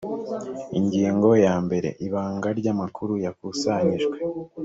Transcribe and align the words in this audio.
ingingo 0.79 1.29
ya 1.45 1.55
mbere 1.65 1.89
ibanga 2.05 2.47
ry 2.59 2.67
amakuru 2.73 3.13
yakusanyijwe 3.25 4.15